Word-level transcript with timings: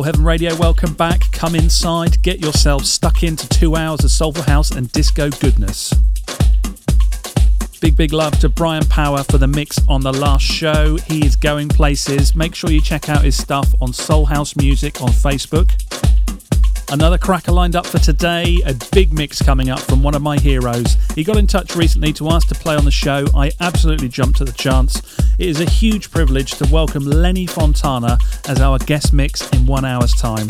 Soul 0.00 0.06
Heaven 0.06 0.24
Radio, 0.24 0.56
welcome 0.56 0.94
back. 0.94 1.30
Come 1.30 1.54
inside, 1.54 2.22
get 2.22 2.40
yourselves 2.40 2.90
stuck 2.90 3.22
into 3.22 3.46
two 3.50 3.76
hours 3.76 4.02
of 4.02 4.10
soulful 4.10 4.44
house 4.44 4.70
and 4.70 4.90
disco 4.92 5.28
goodness. 5.28 5.92
Big, 7.82 7.98
big 7.98 8.14
love 8.14 8.38
to 8.38 8.48
Brian 8.48 8.86
Power 8.86 9.22
for 9.24 9.36
the 9.36 9.46
mix 9.46 9.78
on 9.88 10.00
the 10.00 10.10
last 10.10 10.42
show. 10.42 10.96
He 10.96 11.26
is 11.26 11.36
going 11.36 11.68
places. 11.68 12.34
Make 12.34 12.54
sure 12.54 12.70
you 12.70 12.80
check 12.80 13.10
out 13.10 13.22
his 13.22 13.36
stuff 13.36 13.74
on 13.82 13.92
Soul 13.92 14.24
House 14.24 14.56
Music 14.56 15.02
on 15.02 15.10
Facebook. 15.10 15.70
Another 16.90 17.18
cracker 17.18 17.52
lined 17.52 17.76
up 17.76 17.84
for 17.84 17.98
today, 17.98 18.62
a 18.64 18.72
big 18.92 19.12
mix 19.12 19.42
coming 19.42 19.68
up 19.68 19.80
from 19.80 20.02
one 20.02 20.14
of 20.14 20.22
my 20.22 20.38
heroes. 20.38 20.96
He 21.14 21.22
got 21.22 21.36
in 21.36 21.46
touch 21.46 21.76
recently 21.76 22.14
to 22.14 22.30
ask 22.30 22.48
to 22.48 22.54
play 22.54 22.74
on 22.74 22.86
the 22.86 22.90
show. 22.90 23.26
I 23.36 23.52
absolutely 23.60 24.08
jumped 24.08 24.40
at 24.40 24.46
the 24.46 24.54
chance. 24.54 25.19
It 25.40 25.48
is 25.48 25.60
a 25.62 25.64
huge 25.64 26.10
privilege 26.10 26.50
to 26.58 26.68
welcome 26.70 27.02
Lenny 27.02 27.46
Fontana 27.46 28.18
as 28.46 28.60
our 28.60 28.76
guest 28.78 29.14
mix 29.14 29.48
in 29.52 29.64
one 29.64 29.86
hour's 29.86 30.12
time. 30.12 30.46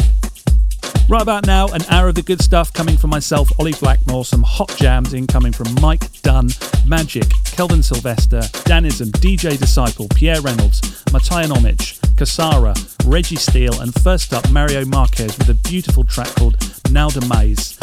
Right 1.09 1.23
about 1.23 1.47
now, 1.47 1.69
an 1.69 1.83
hour 1.91 2.09
of 2.09 2.17
the 2.17 2.23
good 2.23 2.43
stuff 2.43 2.73
coming 2.73 2.97
from 2.97 3.11
myself, 3.11 3.53
Ollie 3.61 3.75
Blackmore, 3.75 4.25
some 4.25 4.43
hot 4.43 4.75
jams 4.77 5.15
incoming 5.15 5.53
from 5.53 5.73
Mike 5.81 6.11
Dunn, 6.23 6.49
Madji'k, 6.89 7.31
Kelvin 7.55 7.85
Sylvester, 7.85 8.41
Danism, 8.67 9.13
DJ 9.13 9.57
Disciple, 9.57 10.09
Pierre 10.09 10.41
Reynolds, 10.41 10.81
Matayan 11.13 11.51
Omich, 11.51 12.01
Cassara, 12.17 12.75
Reggie 13.07 13.37
Steele, 13.37 13.81
and 13.83 13.95
first 14.03 14.35
up, 14.35 14.51
Mario 14.51 14.85
Marques 14.85 15.39
with 15.39 15.51
a 15.51 15.69
beautiful 15.69 16.03
track 16.03 16.35
called 16.35 16.57
Nao 16.91 17.11
Da 17.11 17.25
Mais. 17.29 17.77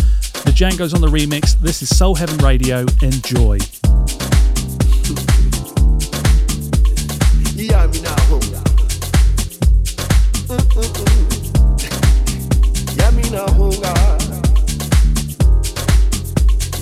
The 0.43 0.51
Django's 0.51 0.93
on 0.93 0.99
the 0.99 1.07
remix. 1.07 1.57
This 1.57 1.81
is 1.81 1.97
Soul 1.97 2.15
Heaven 2.15 2.39
Radio. 2.39 2.85
Enjoy. 3.01 3.59
Yeah, 7.57 7.87
Yamina 12.97 13.41
honga 13.57 13.93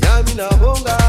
Yamina 0.03 0.47
honga 0.59 1.04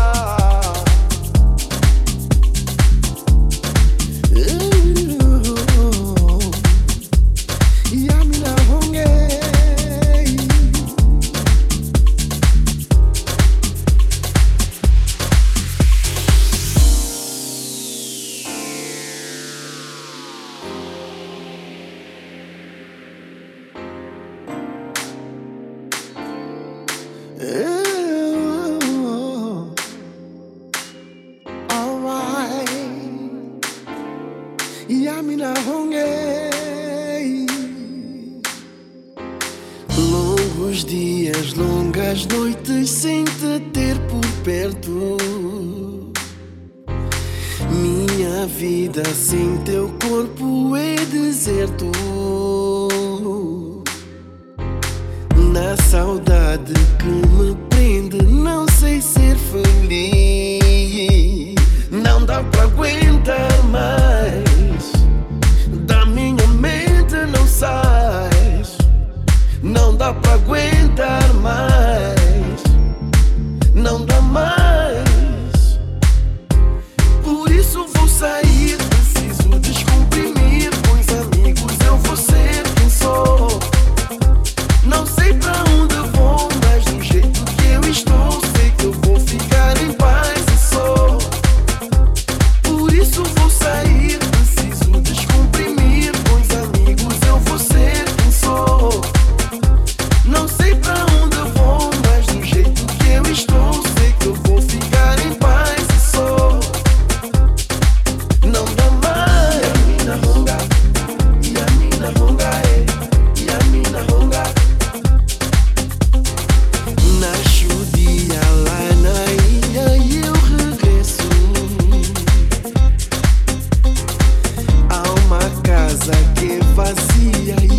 vazia 126.76 127.75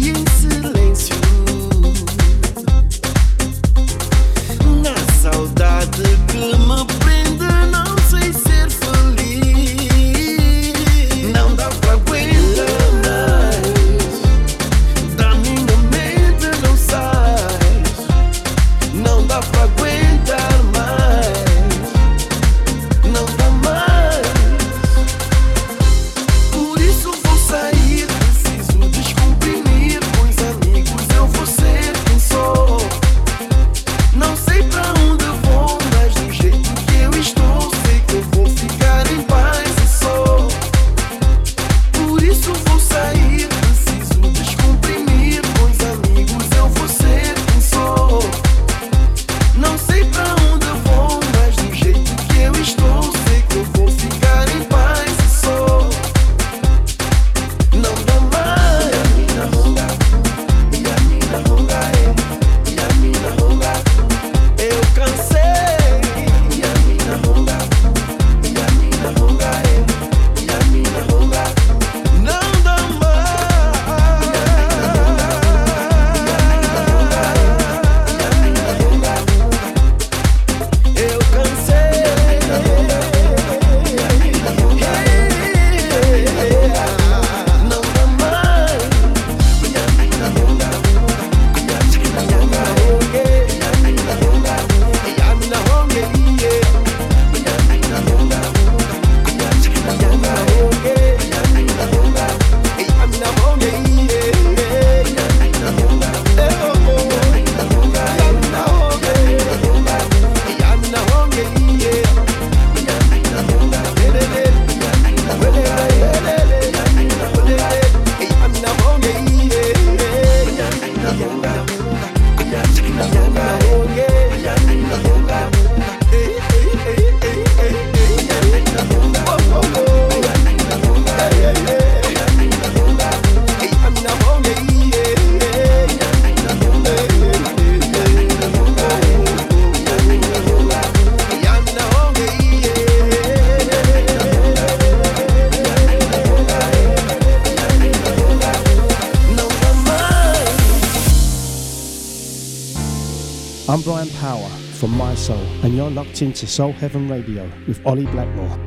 into 156.21 156.47
Soul 156.47 156.71
Heaven 156.73 157.07
Radio 157.09 157.49
with 157.67 157.85
Ollie 157.85 158.05
Blackmore. 158.07 158.66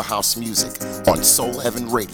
House 0.00 0.36
music 0.38 0.80
on 1.06 1.22
Soul 1.22 1.58
Heaven 1.58 1.90
Radio. 1.90 2.11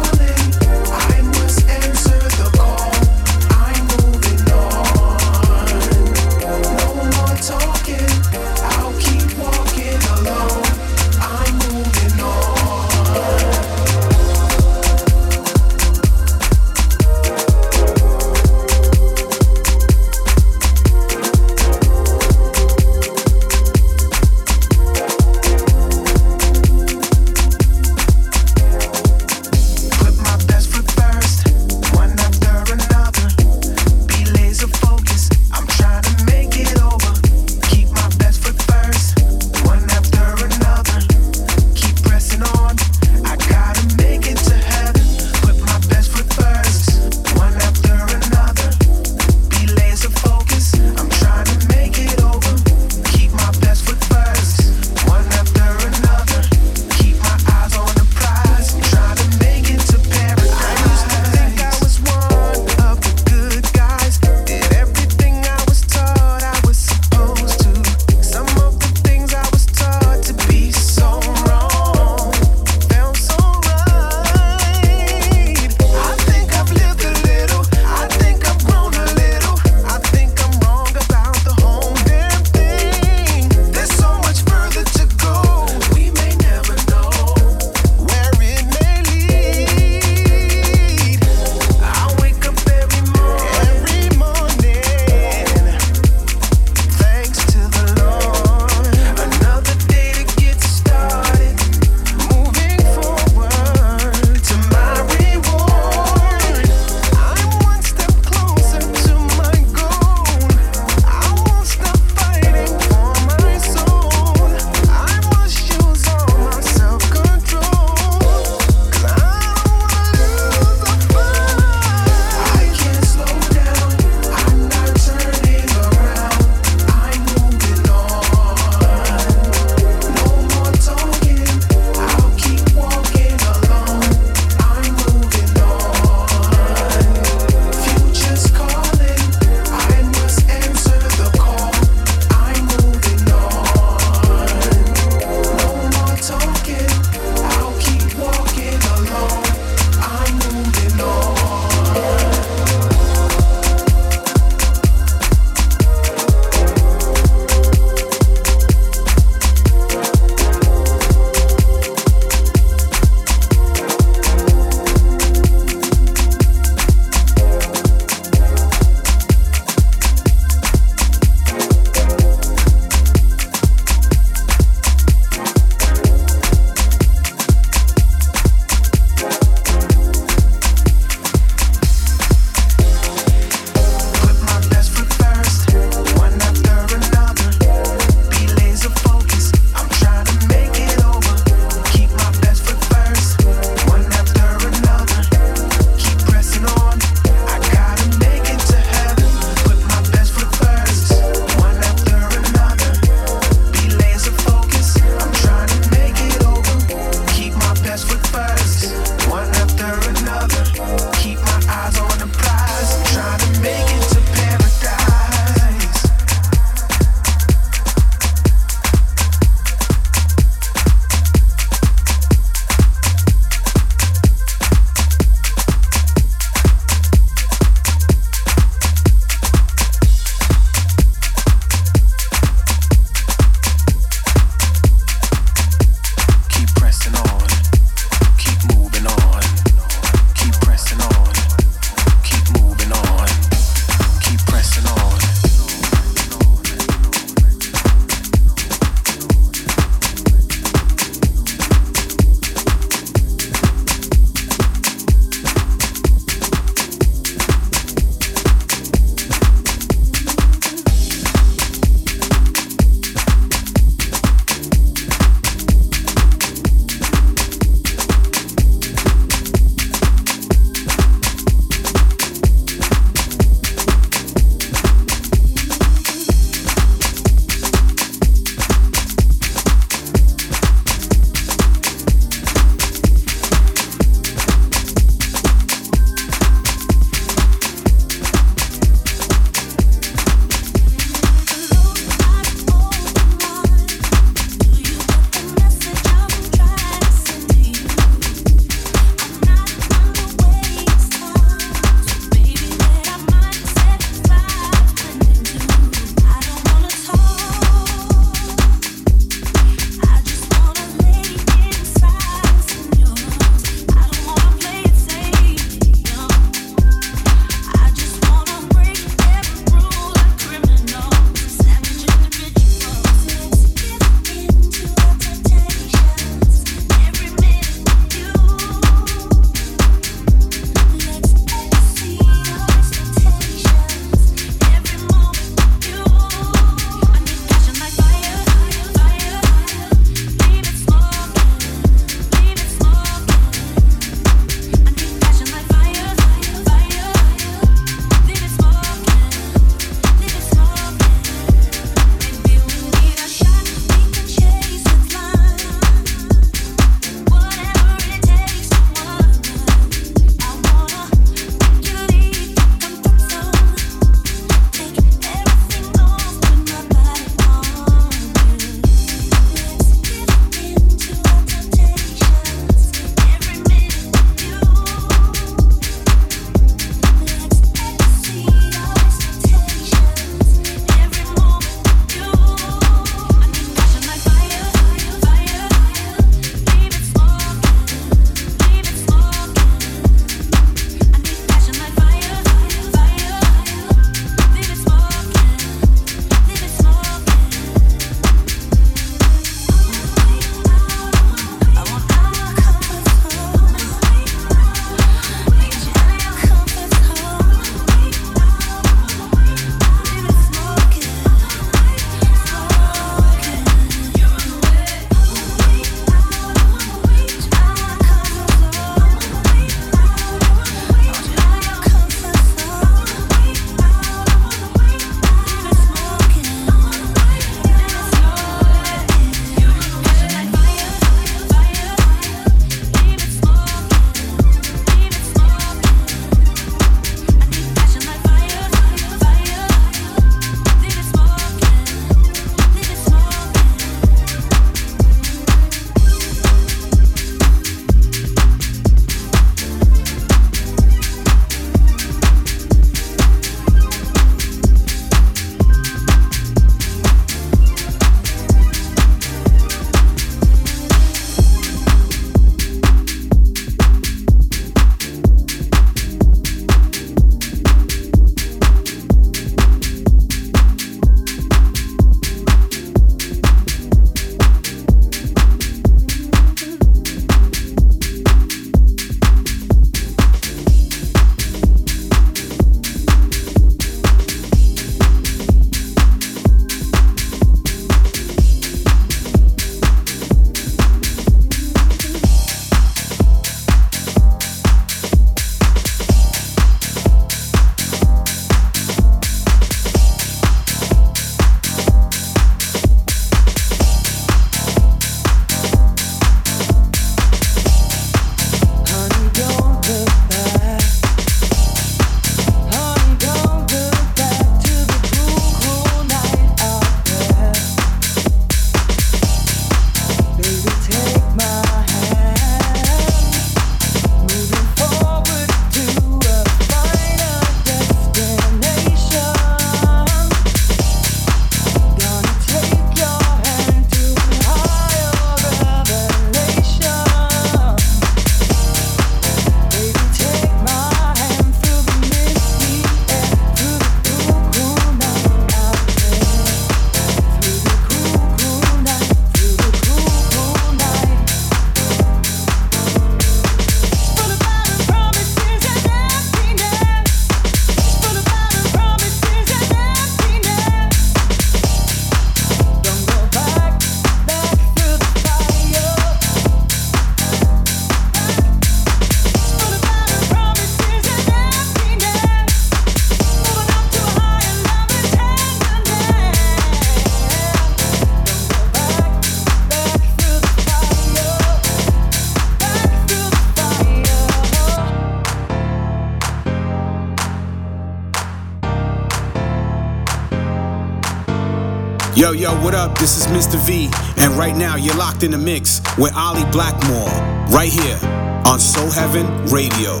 Yo, 592.32 592.50
yo, 592.50 592.64
what 592.64 592.74
up? 592.74 592.96
This 592.98 593.18
is 593.18 593.26
Mr. 593.26 593.58
V, 593.66 593.90
and 594.16 594.32
right 594.38 594.56
now 594.56 594.74
you're 594.74 594.96
locked 594.96 595.22
in 595.22 595.32
the 595.32 595.36
mix 595.36 595.82
with 595.98 596.14
Ollie 596.16 596.50
Blackmore, 596.50 597.10
right 597.50 597.70
here 597.70 597.98
on 598.46 598.58
Soul 598.58 598.90
Heaven 598.90 599.26
Radio. 599.48 600.00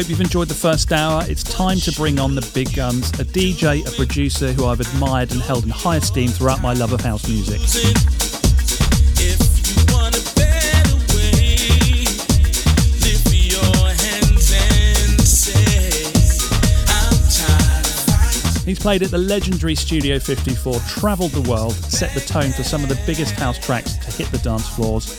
Hope 0.00 0.08
you've 0.08 0.20
enjoyed 0.22 0.48
the 0.48 0.54
first 0.54 0.92
hour. 0.92 1.22
It's 1.28 1.42
time 1.42 1.76
to 1.80 1.92
bring 1.92 2.18
on 2.18 2.34
the 2.34 2.50
big 2.54 2.74
guns, 2.74 3.10
a 3.20 3.24
DJ, 3.24 3.86
a 3.86 3.96
producer 3.96 4.50
who 4.50 4.64
I've 4.64 4.80
admired 4.80 5.30
and 5.30 5.42
held 5.42 5.64
in 5.64 5.68
high 5.68 5.96
esteem 5.96 6.30
throughout 6.30 6.62
my 6.62 6.72
love 6.72 6.94
of 6.94 7.02
house 7.02 7.28
music. 7.28 7.60
He's 18.64 18.78
played 18.78 19.02
at 19.02 19.10
the 19.10 19.18
legendary 19.18 19.74
Studio 19.74 20.18
54, 20.18 20.80
travelled 20.88 21.32
the 21.32 21.46
world, 21.50 21.74
set 21.74 22.14
the 22.14 22.20
tone 22.20 22.52
for 22.52 22.62
some 22.62 22.82
of 22.82 22.88
the 22.88 22.98
biggest 23.04 23.34
house 23.34 23.58
tracks 23.58 23.96
to 23.96 24.10
hit 24.12 24.32
the 24.32 24.38
dance 24.38 24.66
floors. 24.66 25.18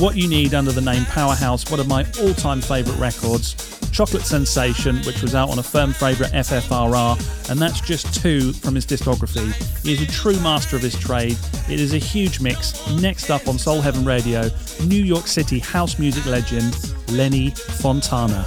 What 0.00 0.16
You 0.16 0.26
Need 0.28 0.54
under 0.54 0.72
the 0.72 0.80
name 0.80 1.04
Powerhouse, 1.04 1.70
one 1.70 1.78
of 1.78 1.86
my 1.86 2.04
all 2.20 2.34
time 2.34 2.60
favourite 2.60 2.98
records. 2.98 3.67
Chocolate 3.98 4.22
Sensation, 4.22 4.98
which 4.98 5.22
was 5.22 5.34
out 5.34 5.50
on 5.50 5.58
a 5.58 5.62
firm 5.64 5.92
favourite 5.92 6.30
FFRR, 6.32 7.50
and 7.50 7.60
that's 7.60 7.80
just 7.80 8.14
two 8.14 8.52
from 8.52 8.76
his 8.76 8.86
discography. 8.86 9.52
He 9.82 9.92
is 9.92 10.00
a 10.00 10.06
true 10.06 10.38
master 10.38 10.76
of 10.76 10.82
his 10.82 10.96
trade. 10.96 11.36
It 11.68 11.80
is 11.80 11.94
a 11.94 11.98
huge 11.98 12.38
mix. 12.38 12.88
Next 12.92 13.28
up 13.28 13.48
on 13.48 13.58
Soul 13.58 13.80
Heaven 13.80 14.04
Radio, 14.04 14.50
New 14.84 15.02
York 15.02 15.26
City 15.26 15.58
house 15.58 15.98
music 15.98 16.26
legend 16.26 16.76
Lenny 17.08 17.50
Fontana. 17.50 18.46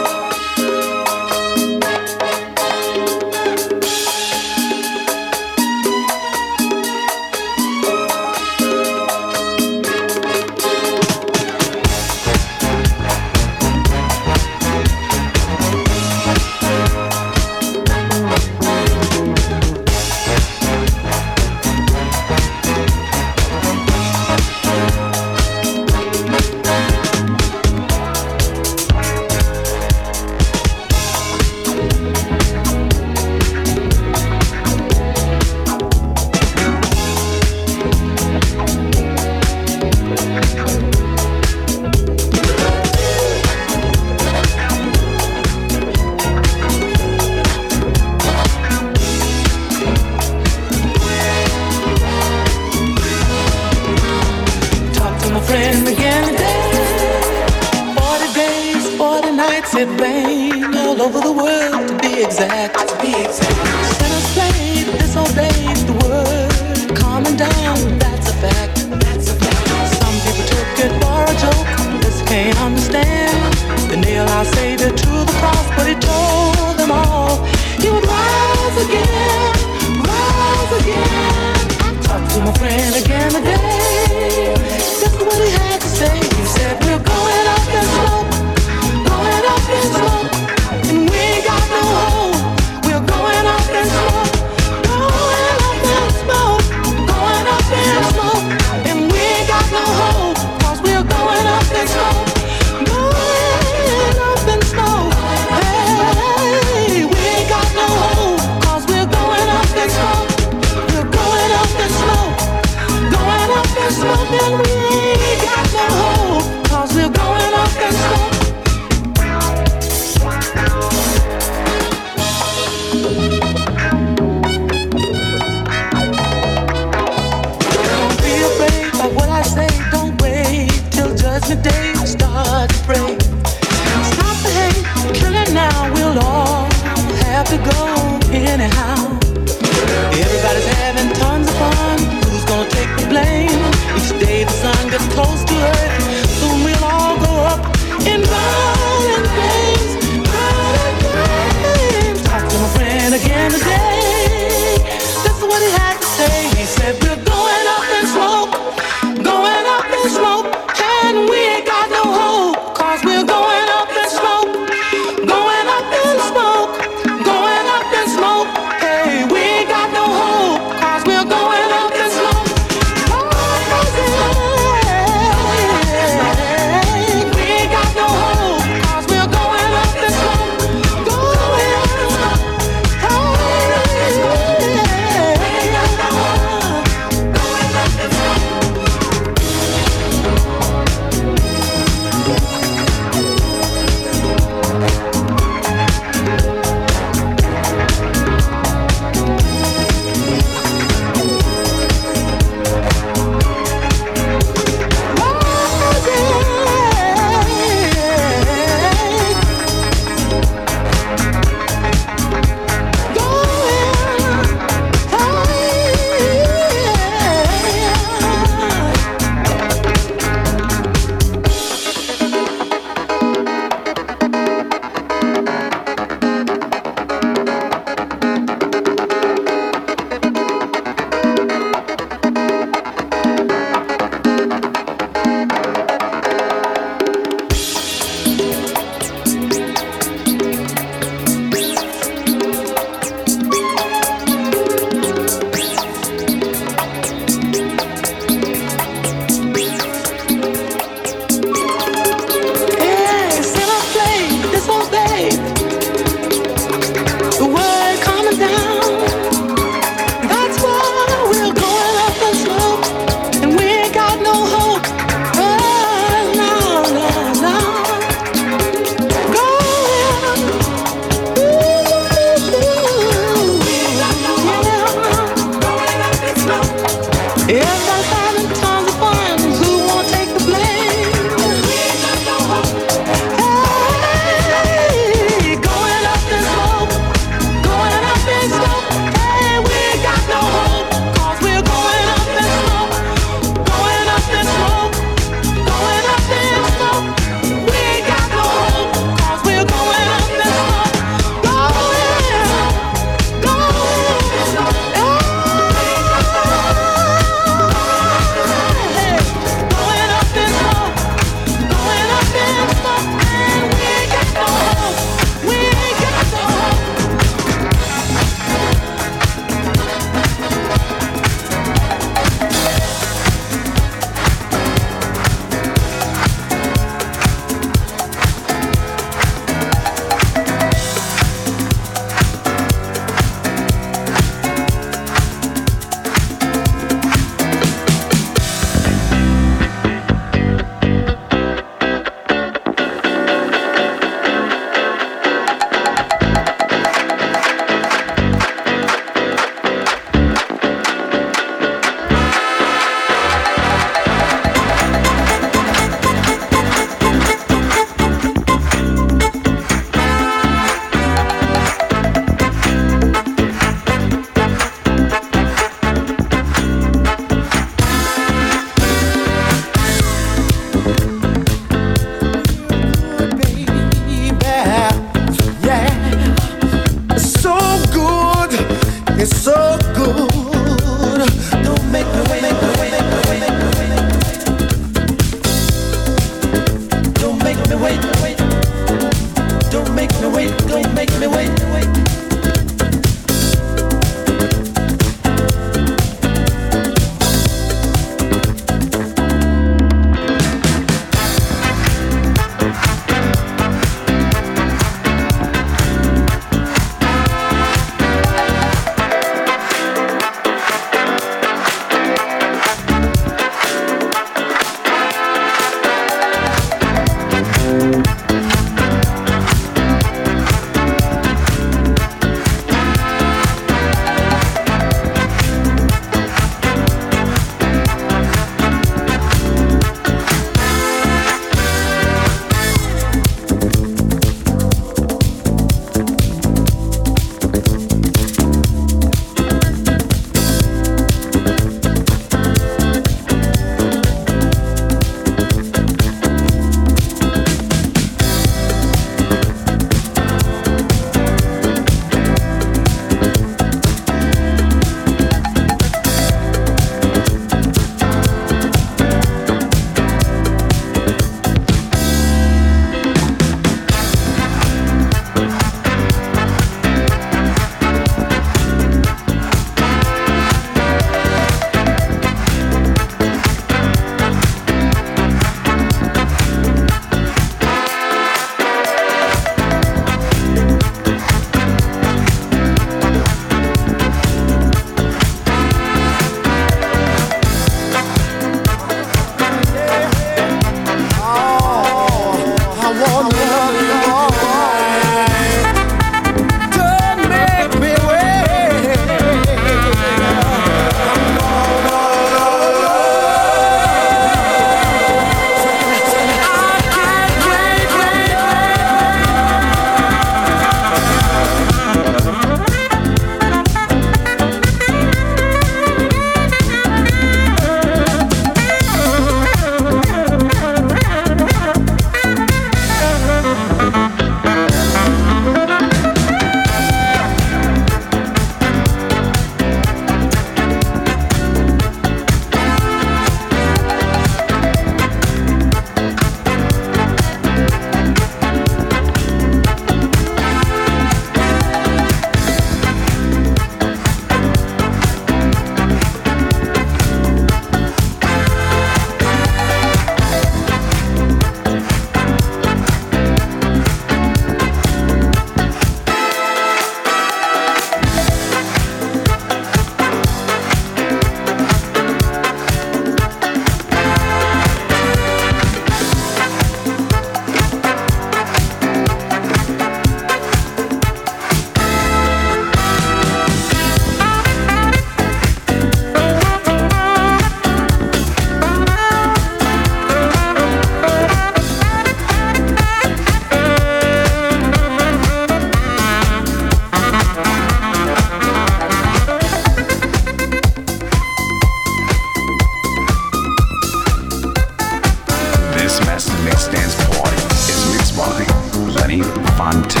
Say 599.71 600.00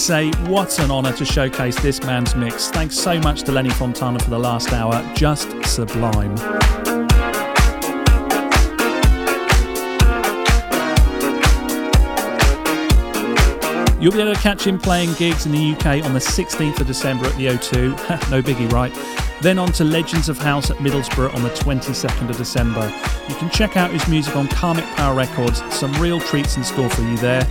say? 0.00 0.30
What 0.46 0.78
an 0.78 0.90
honour 0.90 1.12
to 1.12 1.24
showcase 1.24 1.78
this 1.80 2.02
man's 2.02 2.34
mix. 2.34 2.70
Thanks 2.70 2.96
so 2.96 3.20
much 3.20 3.42
to 3.42 3.52
Lenny 3.52 3.70
Fontana 3.70 4.18
for 4.18 4.30
the 4.30 4.38
last 4.38 4.72
hour. 4.72 5.04
Just 5.14 5.50
sublime. 5.64 6.34
You'll 14.00 14.12
be 14.12 14.20
able 14.20 14.34
to 14.34 14.40
catch 14.40 14.66
him 14.66 14.78
playing 14.78 15.12
gigs 15.14 15.44
in 15.44 15.52
the 15.52 15.72
UK 15.72 16.02
on 16.04 16.14
the 16.14 16.20
16th 16.20 16.80
of 16.80 16.86
December 16.86 17.26
at 17.26 17.36
the 17.36 17.48
O2. 17.48 18.30
no 18.30 18.40
biggie, 18.40 18.72
right? 18.72 18.92
Then 19.42 19.58
on 19.58 19.72
to 19.72 19.84
Legends 19.84 20.30
of 20.30 20.38
House 20.38 20.70
at 20.70 20.78
Middlesbrough 20.78 21.34
on 21.34 21.42
the 21.42 21.50
22nd 21.50 22.30
of 22.30 22.36
December. 22.38 22.90
You 23.28 23.34
can 23.34 23.50
check 23.50 23.76
out 23.76 23.90
his 23.90 24.06
music 24.08 24.34
on 24.36 24.48
Karmic 24.48 24.86
Power 24.96 25.14
Records. 25.14 25.62
Some 25.74 25.92
real 26.00 26.18
treats 26.18 26.56
in 26.56 26.64
store 26.64 26.88
for 26.88 27.02
you 27.02 27.18
there. 27.18 27.46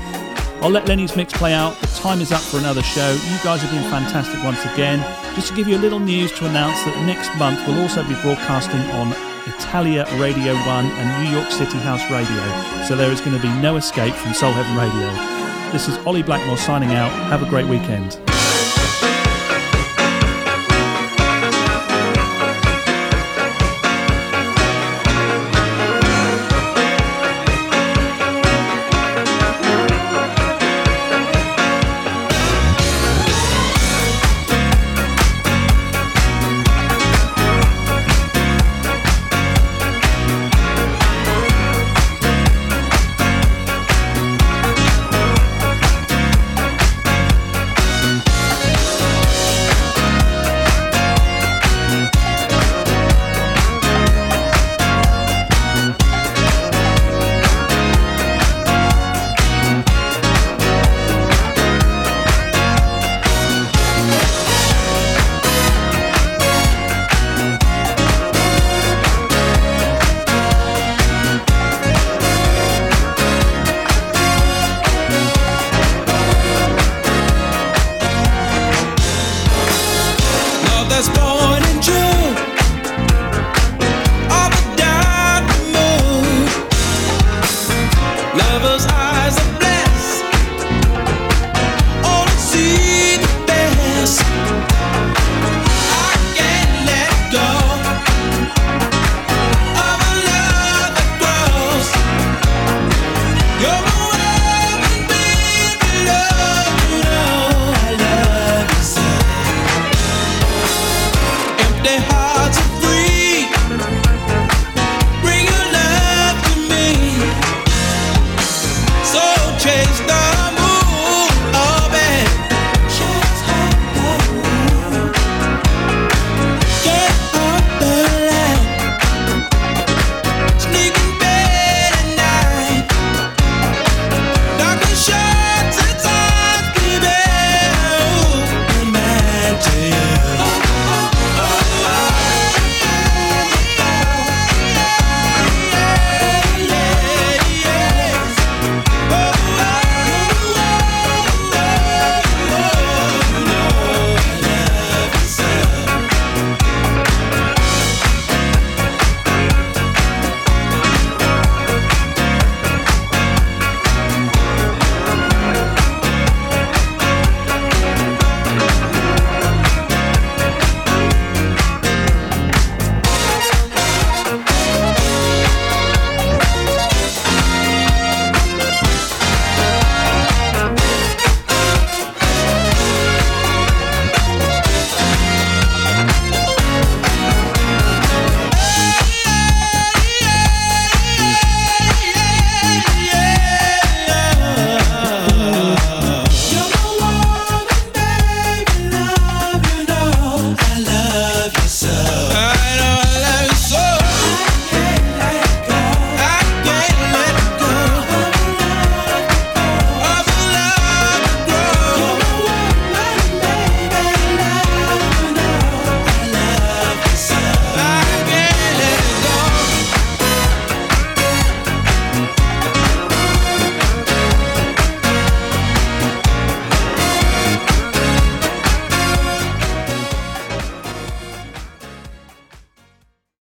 I'll 0.62 0.70
let 0.70 0.88
Lenny's 0.90 1.16
mix 1.16 1.32
play 1.32 1.54
out. 1.54 1.80
The 1.80 1.88
time 2.00 2.22
is 2.22 2.32
up 2.32 2.40
for 2.40 2.58
another 2.58 2.82
show. 2.82 3.12
You 3.12 3.38
guys 3.44 3.62
have 3.62 3.72
been 3.72 3.84
fantastic 3.92 4.42
once 4.42 4.64
again. 4.64 5.00
Just 5.36 5.50
to 5.50 5.54
give 5.54 5.68
you 5.68 5.76
a 5.76 5.84
little 5.84 6.00
news 6.00 6.32
to 6.40 6.46
announce 6.46 6.82
that 6.86 7.06
next 7.06 7.30
month 7.38 7.60
we'll 7.68 7.82
also 7.82 8.04
be 8.04 8.16
broadcasting 8.22 8.80
on 8.92 9.12
Italia 9.46 10.06
Radio 10.16 10.54
1 10.56 10.86
and 10.86 11.24
New 11.26 11.38
York 11.38 11.52
City 11.52 11.78
House 11.80 12.04
Radio. 12.10 12.88
So 12.88 12.96
there 12.96 13.12
is 13.12 13.20
going 13.20 13.36
to 13.36 13.42
be 13.42 13.54
no 13.62 13.76
escape 13.76 14.14
from 14.14 14.34
Soul 14.34 14.54
Heaven 14.54 14.78
Radio. 14.78 15.72
This 15.74 15.90
is 15.90 15.98
Ollie 16.08 16.24
Blackmore 16.24 16.58
signing 16.58 16.92
out. 16.92 17.12
Have 17.28 17.44
a 17.44 17.50
great 17.50 17.68
weekend. 17.68 18.18